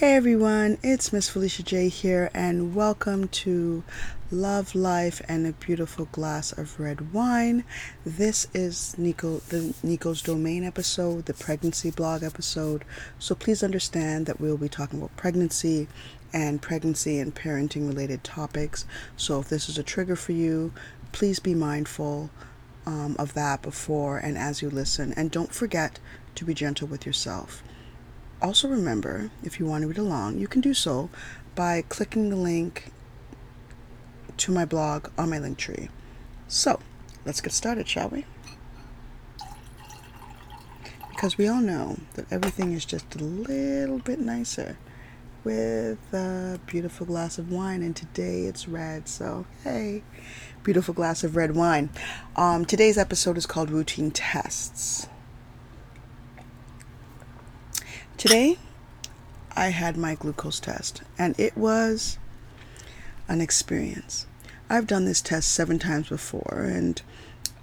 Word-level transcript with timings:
Hey 0.00 0.14
everyone, 0.14 0.78
it's 0.82 1.12
Miss 1.12 1.28
Felicia 1.28 1.62
J 1.62 1.90
here, 1.90 2.30
and 2.32 2.74
welcome 2.74 3.28
to 3.28 3.84
Love, 4.30 4.74
Life, 4.74 5.20
and 5.28 5.46
a 5.46 5.52
Beautiful 5.52 6.06
Glass 6.06 6.52
of 6.52 6.80
Red 6.80 7.12
Wine. 7.12 7.64
This 8.06 8.46
is 8.54 8.96
Nico, 8.96 9.42
the 9.50 9.74
Nico's 9.82 10.22
Domain 10.22 10.64
episode, 10.64 11.26
the 11.26 11.34
pregnancy 11.34 11.90
blog 11.90 12.22
episode. 12.22 12.86
So 13.18 13.34
please 13.34 13.62
understand 13.62 14.24
that 14.24 14.40
we'll 14.40 14.56
be 14.56 14.70
talking 14.70 15.00
about 15.00 15.14
pregnancy 15.18 15.86
and 16.32 16.62
pregnancy 16.62 17.18
and 17.18 17.34
parenting 17.34 17.86
related 17.86 18.24
topics. 18.24 18.86
So 19.18 19.40
if 19.40 19.50
this 19.50 19.68
is 19.68 19.76
a 19.76 19.82
trigger 19.82 20.16
for 20.16 20.32
you, 20.32 20.72
please 21.12 21.40
be 21.40 21.54
mindful 21.54 22.30
um, 22.86 23.16
of 23.18 23.34
that 23.34 23.60
before 23.60 24.16
and 24.16 24.38
as 24.38 24.62
you 24.62 24.70
listen, 24.70 25.12
and 25.12 25.30
don't 25.30 25.52
forget 25.52 25.98
to 26.36 26.46
be 26.46 26.54
gentle 26.54 26.88
with 26.88 27.04
yourself. 27.04 27.62
Also, 28.42 28.68
remember 28.68 29.30
if 29.42 29.60
you 29.60 29.66
want 29.66 29.82
to 29.82 29.88
read 29.88 29.98
along, 29.98 30.38
you 30.38 30.48
can 30.48 30.60
do 30.60 30.72
so 30.72 31.10
by 31.54 31.82
clicking 31.88 32.30
the 32.30 32.36
link 32.36 32.90
to 34.38 34.50
my 34.50 34.64
blog 34.64 35.08
on 35.18 35.28
my 35.28 35.38
Linktree. 35.38 35.90
So, 36.48 36.80
let's 37.26 37.42
get 37.42 37.52
started, 37.52 37.86
shall 37.86 38.08
we? 38.08 38.24
Because 41.10 41.36
we 41.36 41.48
all 41.48 41.60
know 41.60 41.98
that 42.14 42.32
everything 42.32 42.72
is 42.72 42.86
just 42.86 43.14
a 43.14 43.22
little 43.22 43.98
bit 43.98 44.18
nicer 44.18 44.78
with 45.44 45.98
a 46.14 46.58
beautiful 46.66 47.04
glass 47.04 47.36
of 47.36 47.52
wine, 47.52 47.82
and 47.82 47.94
today 47.94 48.42
it's 48.42 48.66
red. 48.66 49.06
So, 49.06 49.44
hey, 49.64 50.02
beautiful 50.62 50.94
glass 50.94 51.22
of 51.22 51.36
red 51.36 51.54
wine. 51.54 51.90
Um, 52.36 52.64
today's 52.64 52.96
episode 52.96 53.36
is 53.36 53.44
called 53.44 53.70
Routine 53.70 54.10
Tests. 54.10 55.08
Today, 58.20 58.58
I 59.56 59.68
had 59.68 59.96
my 59.96 60.14
glucose 60.14 60.60
test, 60.60 61.00
and 61.18 61.34
it 61.40 61.56
was 61.56 62.18
an 63.28 63.40
experience. 63.40 64.26
I've 64.68 64.86
done 64.86 65.06
this 65.06 65.22
test 65.22 65.48
seven 65.48 65.78
times 65.78 66.10
before, 66.10 66.66
and 66.70 67.00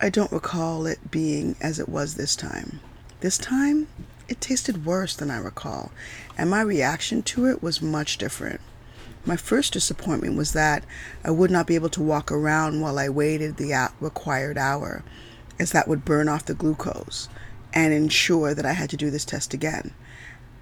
I 0.00 0.08
don't 0.08 0.32
recall 0.32 0.86
it 0.86 1.10
being 1.10 1.56
as 1.60 1.78
it 1.78 1.90
was 1.90 2.14
this 2.14 2.34
time. 2.34 2.80
This 3.20 3.36
time, 3.36 3.88
it 4.28 4.40
tasted 4.40 4.86
worse 4.86 5.14
than 5.14 5.30
I 5.30 5.36
recall, 5.36 5.92
and 6.38 6.48
my 6.48 6.62
reaction 6.62 7.22
to 7.24 7.44
it 7.44 7.62
was 7.62 7.82
much 7.82 8.16
different. 8.16 8.62
My 9.26 9.36
first 9.36 9.74
disappointment 9.74 10.38
was 10.38 10.54
that 10.54 10.84
I 11.22 11.32
would 11.32 11.50
not 11.50 11.66
be 11.66 11.74
able 11.74 11.90
to 11.90 12.02
walk 12.02 12.32
around 12.32 12.80
while 12.80 12.98
I 12.98 13.10
waited 13.10 13.58
the 13.58 13.90
required 14.00 14.56
hour, 14.56 15.04
as 15.58 15.72
that 15.72 15.86
would 15.86 16.06
burn 16.06 16.30
off 16.30 16.46
the 16.46 16.54
glucose 16.54 17.28
and 17.74 17.92
ensure 17.92 18.54
that 18.54 18.64
I 18.64 18.72
had 18.72 18.88
to 18.88 18.96
do 18.96 19.10
this 19.10 19.26
test 19.26 19.52
again. 19.52 19.92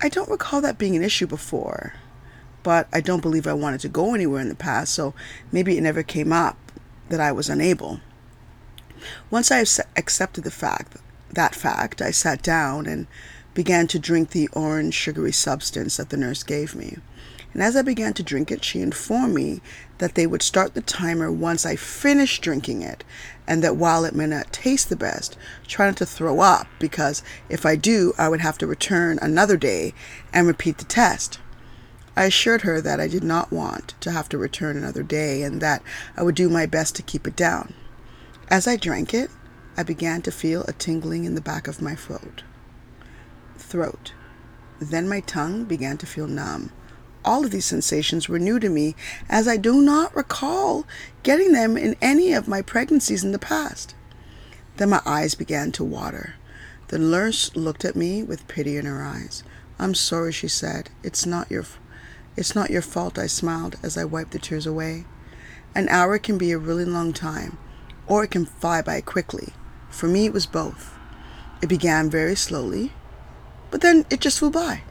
I 0.05 0.10
don't 0.10 0.28
recall 0.28 0.60
that 0.60 0.77
being 0.77 0.94
an 0.97 1.02
issue 1.02 1.27
before, 1.27 1.94
but 2.62 2.88
I 2.92 3.00
don't 3.00 3.22
believe 3.22 3.47
I 3.47 3.55
wanted 3.55 3.80
to 3.80 3.88
go 3.88 4.12
anywhere 4.14 4.42
in 4.42 4.50
the 4.50 4.55
past, 4.55 4.92
so 4.92 5.14
maybe 5.50 5.78
it 5.78 5.80
never 5.80 6.02
came 6.02 6.30
up 6.30 6.58
that 7.08 7.20
I 7.20 7.33
was 7.33 7.48
unable. 7.48 8.00
Once 9.30 9.50
I 9.50 9.64
accepted 9.96 10.44
the 10.44 10.50
fact, 10.50 10.98
that 11.33 11.55
fact, 11.55 12.02
I 12.02 12.11
sat 12.11 12.42
down 12.42 12.84
and 12.84 13.06
began 13.55 13.86
to 13.86 13.98
drink 13.98 14.30
the 14.30 14.48
orange 14.48 14.92
sugary 14.92 15.33
substance 15.33 15.96
that 15.96 16.11
the 16.11 16.18
nurse 16.18 16.42
gave 16.42 16.74
me. 16.74 16.98
And 17.55 17.62
as 17.62 17.77
I 17.77 17.83
began 17.83 18.12
to 18.14 18.22
drink 18.22 18.50
it, 18.50 18.64
she 18.64 18.80
informed 18.80 19.34
me 19.34 19.62
that 19.98 20.16
they 20.16 20.27
would 20.27 20.42
start 20.42 20.74
the 20.74 20.83
timer 20.83 21.30
once 21.30 21.64
I 21.64 21.77
finished 21.77 22.42
drinking 22.42 22.83
it, 22.83 23.05
and 23.46 23.62
that 23.62 23.77
while 23.77 24.05
it 24.05 24.14
may 24.14 24.27
not 24.27 24.52
taste 24.52 24.88
the 24.88 24.96
best, 24.96 25.38
try 25.69 25.86
not 25.86 25.96
to 25.98 26.06
throw 26.06 26.41
up, 26.41 26.66
because 26.80 27.22
if 27.48 27.64
I 27.64 27.77
do, 27.77 28.12
I 28.19 28.28
would 28.28 28.41
have 28.41 28.58
to 28.58 28.66
return 28.66 29.20
another 29.22 29.56
day 29.56 29.94
and 30.33 30.48
repeat 30.48 30.78
the 30.78 30.84
test. 30.84 31.38
I 32.16 32.24
assured 32.24 32.62
her 32.62 32.80
that 32.80 33.00
I 33.00 33.06
did 33.06 33.24
not 33.24 33.52
want 33.52 33.94
to 34.00 34.11
have 34.11 34.28
to 34.30 34.39
return 34.39 34.77
another 34.77 35.02
day 35.02 35.42
and 35.42 35.61
that 35.61 35.83
I 36.16 36.22
would 36.22 36.34
do 36.34 36.48
my 36.48 36.66
best 36.66 36.94
to 36.96 37.02
keep 37.02 37.27
it 37.27 37.36
down. 37.36 37.74
As 38.48 38.68
I 38.68 38.77
drank 38.77 39.14
it, 39.14 39.30
I 39.77 39.83
began 39.83 40.23
to 40.23 40.30
feel 40.30 40.62
a 40.64 40.73
tingling 40.73 41.24
in 41.24 41.34
the 41.34 41.40
back 41.40 41.67
of 41.67 41.83
my 41.83 41.95
throat. 41.95 42.42
Throat. 43.57 44.12
Then 44.80 45.08
my 45.08 45.20
tongue 45.20 45.64
began 45.64 45.96
to 45.98 46.07
feel 46.07 46.28
numb. 46.28 46.70
All 47.24 47.45
of 47.45 47.51
these 47.51 47.64
sensations 47.64 48.29
were 48.29 48.39
new 48.39 48.61
to 48.61 48.68
me, 48.68 48.95
as 49.29 49.48
I 49.48 49.57
do 49.57 49.80
not 49.80 50.14
recall 50.14 50.86
getting 51.23 51.52
them 51.52 51.77
in 51.77 51.96
any 52.02 52.33
of 52.33 52.48
my 52.48 52.61
pregnancies 52.61 53.24
in 53.24 53.33
the 53.33 53.39
past. 53.39 53.95
Then 54.77 54.90
my 54.90 55.01
eyes 55.07 55.34
began 55.34 55.73
to 55.73 55.84
water. 55.84 56.34
The 56.89 56.98
nurse 56.98 57.55
looked 57.57 57.84
at 57.84 57.96
me 57.96 58.23
with 58.23 58.48
pity 58.48 58.77
in 58.77 58.86
her 58.86 59.02
eyes. 59.02 59.42
I'm 59.79 59.95
sorry, 59.95 60.33
she 60.33 60.48
said. 60.48 60.90
It's 61.02 61.27
not 61.27 61.51
your 61.51 61.64
it's 62.36 62.55
not 62.55 62.70
your 62.70 62.83
fault, 62.83 63.17
I 63.18 63.29
smiled 63.29 63.77
as 63.83 63.96
I 63.96 64.05
wiped 64.05 64.33
the 64.33 64.40
tears 64.40 64.67
away. 64.67 65.05
An 65.74 65.89
hour 65.89 66.18
can 66.18 66.36
be 66.36 66.51
a 66.51 66.58
really 66.58 66.84
long 66.84 67.13
time, 67.13 67.58
or 68.08 68.24
it 68.24 68.33
can 68.33 68.45
fly 68.45 68.83
by 68.83 69.01
quickly. 69.01 69.52
For 69.89 70.08
me, 70.08 70.27
it 70.27 70.33
was 70.33 70.46
both. 70.46 70.98
It 71.63 71.68
began 71.68 72.11
very 72.11 72.34
slowly, 72.34 72.92
but 73.70 73.80
then 73.80 74.05
it 74.11 74.20
just 74.20 74.40
flew 74.40 74.51
by. 74.51 74.83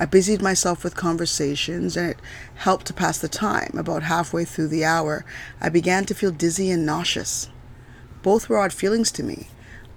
I 0.00 0.06
busied 0.06 0.40
myself 0.40 0.82
with 0.82 0.96
conversations, 0.96 1.94
and 1.94 2.12
it 2.12 2.18
helped 2.54 2.86
to 2.86 2.94
pass 2.94 3.18
the 3.18 3.28
time. 3.28 3.72
About 3.76 4.04
halfway 4.04 4.46
through 4.46 4.68
the 4.68 4.82
hour, 4.82 5.26
I 5.60 5.68
began 5.68 6.06
to 6.06 6.14
feel 6.14 6.30
dizzy 6.30 6.70
and 6.70 6.86
nauseous. 6.86 7.50
Both 8.22 8.48
were 8.48 8.56
odd 8.56 8.72
feelings 8.72 9.12
to 9.12 9.22
me. 9.22 9.48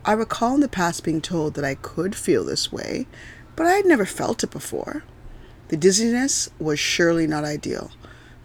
I 0.03 0.11
recall 0.11 0.55
in 0.55 0.59
the 0.59 0.67
past 0.67 1.05
being 1.05 1.21
told 1.21 1.53
that 1.53 1.63
I 1.63 1.75
could 1.75 2.17
feel 2.17 2.43
this 2.43 2.69
way, 2.69 3.07
but 3.55 3.65
I 3.65 3.75
had 3.75 3.85
never 3.85 4.05
felt 4.05 4.43
it 4.43 4.51
before. 4.51 5.03
The 5.69 5.77
dizziness 5.77 6.49
was 6.59 6.79
surely 6.79 7.25
not 7.25 7.45
ideal, 7.45 7.91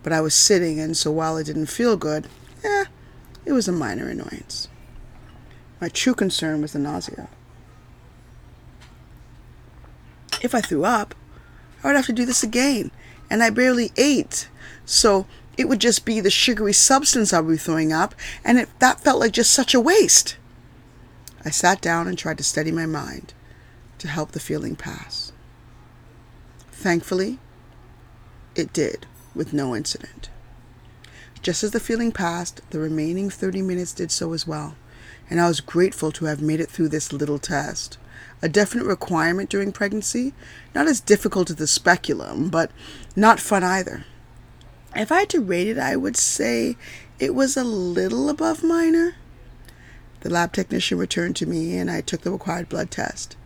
but 0.05 0.13
I 0.13 0.21
was 0.21 0.35
sitting, 0.35 0.79
and 0.79 0.97
so 0.97 1.11
while 1.11 1.37
it 1.39 1.45
didn't 1.45 1.67
feel 1.67 1.97
good, 1.97 2.29
eh, 2.63 2.85
it 3.45 3.53
was 3.53 3.67
a 3.67 3.73
minor 3.73 4.09
annoyance. 4.09 4.69
My 5.81 5.89
true 5.89 6.15
concern 6.15 6.63
was 6.63 6.73
the 6.73 6.79
nausea. 6.79 7.29
If 10.41 10.55
I 10.55 10.61
threw 10.61 10.85
up, 10.85 11.17
I 11.83 11.89
would 11.89 11.97
have 11.97 12.07
to 12.07 12.13
do 12.13 12.25
this 12.25 12.43
again. 12.43 12.91
And 13.31 13.43
I 13.43 13.51
barely 13.51 13.93
ate. 13.97 14.49
So 14.85 15.27
it 15.59 15.69
would 15.69 15.81
just 15.81 16.05
be 16.05 16.21
the 16.21 16.31
sugary 16.31 16.73
substance 16.73 17.33
I 17.33 17.41
would 17.41 17.53
be 17.53 17.59
throwing 17.59 17.93
up, 17.93 18.15
and 18.45 18.59
it, 18.59 18.69
that 18.79 19.01
felt 19.01 19.19
like 19.19 19.33
just 19.33 19.53
such 19.53 19.75
a 19.75 19.81
waste. 19.81 20.37
I 21.45 21.51
sat 21.51 21.81
down 21.81 22.07
and 22.07 22.17
tried 22.17 22.39
to 22.39 22.45
steady 22.45 22.71
my 22.71 22.87
mind 22.87 23.35
to 23.99 24.07
help 24.09 24.31
the 24.31 24.41
feeling 24.41 24.77
pass. 24.77 25.33
Thankfully, 26.71 27.41
it 28.55 28.73
did, 28.73 29.07
with 29.35 29.53
no 29.53 29.75
incident. 29.75 30.31
Just 31.43 31.65
as 31.65 31.73
the 31.73 31.81
feeling 31.81 32.13
passed, 32.13 32.61
the 32.71 32.79
remaining 32.79 33.29
30 33.29 33.63
minutes 33.63 33.93
did 33.93 34.13
so 34.13 34.33
as 34.33 34.47
well, 34.47 34.77
and 35.29 35.41
I 35.41 35.49
was 35.49 35.61
grateful 35.61 36.13
to 36.13 36.27
have 36.27 36.41
made 36.41 36.61
it 36.61 36.71
through 36.71 36.89
this 36.89 37.13
little 37.13 37.41
test 37.41 37.99
a 38.43 38.49
definite 38.49 38.85
requirement 38.85 39.51
during 39.51 39.73
pregnancy. 39.73 40.33
Not 40.75 40.87
as 40.87 41.01
difficult 41.01 41.51
as 41.51 41.57
the 41.57 41.67
speculum, 41.67 42.49
but 42.49 42.71
not 43.17 43.41
fun 43.41 43.65
either. 43.65 44.05
If 44.97 45.13
I 45.13 45.21
had 45.21 45.29
to 45.31 45.41
rate 45.41 45.69
it, 45.69 45.79
I 45.79 45.97
would 45.97 46.17
say 46.17 46.77
it 47.19 47.35
was 47.35 47.57
a 47.57 47.65
little 47.65 48.29
above 48.29 48.63
minor. 48.63 49.17
The 50.21 50.31
lab 50.31 50.53
technician 50.53 50.99
returned 50.99 51.37
to 51.37 51.47
me 51.47 51.77
and 51.77 51.91
I 51.91 52.01
took 52.01 52.23
the 52.23 52.31
required 52.31 52.69
blood 52.69 52.91
test. 52.91 53.37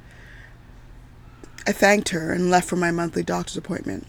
I 1.66 1.72
thanked 1.72 2.10
her 2.10 2.32
and 2.32 2.50
left 2.50 2.68
for 2.68 2.76
my 2.76 2.90
monthly 2.90 3.22
doctor's 3.22 3.56
appointment. 3.56 4.06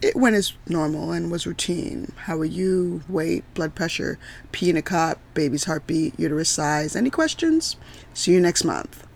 It 0.00 0.14
went 0.14 0.36
as 0.36 0.52
normal 0.68 1.10
and 1.10 1.30
was 1.30 1.46
routine. 1.46 2.12
How 2.24 2.38
are 2.38 2.44
you? 2.44 3.02
Weight, 3.08 3.42
blood 3.54 3.74
pressure, 3.74 4.18
pee 4.52 4.70
in 4.70 4.76
a 4.76 4.82
cup, 4.82 5.18
baby's 5.34 5.64
heartbeat, 5.64 6.18
uterus 6.18 6.48
size. 6.48 6.94
Any 6.94 7.10
questions? 7.10 7.76
See 8.14 8.32
you 8.32 8.40
next 8.40 8.62
month. 8.62 9.07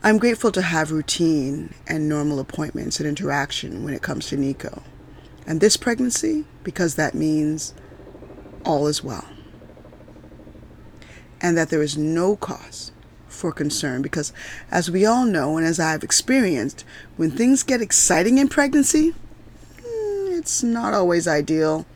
I'm 0.00 0.18
grateful 0.18 0.52
to 0.52 0.62
have 0.62 0.92
routine 0.92 1.74
and 1.88 2.08
normal 2.08 2.38
appointments 2.38 3.00
and 3.00 3.08
interaction 3.08 3.82
when 3.82 3.94
it 3.94 4.02
comes 4.02 4.28
to 4.28 4.36
Nico. 4.36 4.82
And 5.44 5.60
this 5.60 5.76
pregnancy, 5.76 6.44
because 6.62 6.94
that 6.94 7.14
means 7.14 7.74
all 8.64 8.86
is 8.86 9.02
well. 9.02 9.26
And 11.40 11.58
that 11.58 11.70
there 11.70 11.82
is 11.82 11.98
no 11.98 12.36
cause 12.36 12.92
for 13.26 13.50
concern 13.50 14.02
because, 14.02 14.32
as 14.70 14.90
we 14.90 15.04
all 15.04 15.24
know, 15.24 15.56
and 15.56 15.66
as 15.66 15.80
I've 15.80 16.04
experienced, 16.04 16.84
when 17.16 17.30
things 17.30 17.62
get 17.64 17.82
exciting 17.82 18.38
in 18.38 18.48
pregnancy, 18.48 19.14
mm, 19.78 20.38
it's 20.38 20.62
not 20.62 20.94
always 20.94 21.26
ideal. 21.26 21.86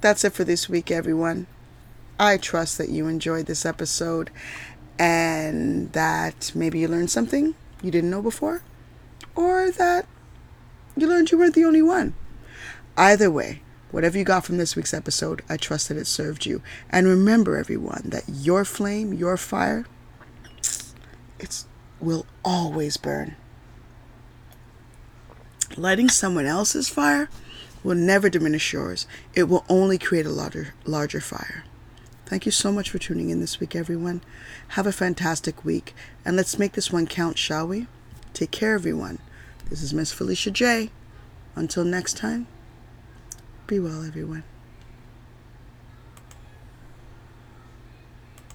That's 0.00 0.24
it 0.24 0.32
for 0.32 0.44
this 0.44 0.68
week, 0.68 0.90
everyone. 0.92 1.46
I 2.18 2.36
trust 2.36 2.78
that 2.78 2.90
you 2.90 3.08
enjoyed 3.08 3.46
this 3.46 3.66
episode 3.66 4.30
and 4.98 5.92
that 5.92 6.52
maybe 6.54 6.78
you 6.78 6.88
learned 6.88 7.10
something 7.10 7.54
you 7.82 7.90
didn't 7.90 8.10
know 8.10 8.22
before, 8.22 8.62
or 9.34 9.70
that 9.72 10.06
you 10.96 11.06
learned 11.06 11.30
you 11.30 11.38
weren't 11.38 11.54
the 11.54 11.64
only 11.64 11.82
one. 11.82 12.14
Either 12.96 13.30
way, 13.30 13.62
whatever 13.90 14.16
you 14.16 14.24
got 14.24 14.44
from 14.44 14.56
this 14.56 14.76
week's 14.76 14.94
episode, 14.94 15.42
I 15.48 15.56
trust 15.56 15.88
that 15.88 15.98
it 15.98 16.06
served 16.06 16.46
you. 16.46 16.62
And 16.90 17.06
remember, 17.06 17.56
everyone, 17.56 18.04
that 18.06 18.24
your 18.28 18.64
flame, 18.64 19.12
your 19.12 19.36
fire, 19.36 19.84
it 21.38 21.64
will 22.00 22.26
always 22.44 22.96
burn. 22.96 23.36
Lighting 25.76 26.08
someone 26.08 26.46
else's 26.46 26.88
fire 26.88 27.28
will 27.82 27.96
never 27.96 28.30
diminish 28.30 28.72
yours. 28.72 29.06
It 29.34 29.44
will 29.44 29.64
only 29.68 29.98
create 29.98 30.26
a 30.26 30.30
larger, 30.30 30.74
larger 30.84 31.20
fire. 31.20 31.64
Thank 32.26 32.46
you 32.46 32.52
so 32.52 32.72
much 32.72 32.88
for 32.88 32.98
tuning 32.98 33.28
in 33.28 33.40
this 33.40 33.60
week, 33.60 33.76
everyone. 33.76 34.22
Have 34.68 34.86
a 34.86 34.92
fantastic 34.92 35.64
week, 35.64 35.94
and 36.24 36.36
let's 36.36 36.58
make 36.58 36.72
this 36.72 36.90
one 36.90 37.06
count, 37.06 37.36
shall 37.36 37.66
we? 37.68 37.86
Take 38.32 38.50
care, 38.50 38.74
everyone. 38.74 39.18
This 39.68 39.82
is 39.82 39.92
Miss 39.92 40.12
Felicia 40.12 40.50
J. 40.50 40.90
Until 41.54 41.84
next 41.84 42.16
time, 42.16 42.46
be 43.66 43.78
well, 43.78 44.04
everyone. 44.04 44.42